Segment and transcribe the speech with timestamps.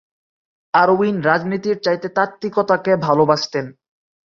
[0.73, 3.65] Irwin রাজনীতির চাইতে তাত্ত্বিকতাকে ভালোবাসতেন।